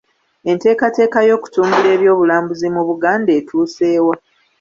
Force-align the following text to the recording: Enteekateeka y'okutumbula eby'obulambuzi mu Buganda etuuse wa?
Enteekateeka 0.51 1.19
y'okutumbula 1.27 1.87
eby'obulambuzi 1.95 2.67
mu 2.75 2.81
Buganda 2.87 3.31
etuuse 3.39 3.87
wa? 4.05 4.15